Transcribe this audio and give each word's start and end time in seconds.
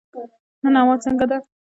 نن 0.63 0.75
هوا 0.83 0.95
څنګه 1.05 1.25
ده؟ 1.29 1.37